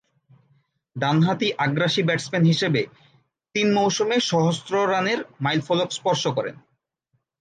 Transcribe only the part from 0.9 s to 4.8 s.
ডানহাতি আগ্রাসী ব্যাটসম্যান হিসেবে তিন মৌসুমে সহস্র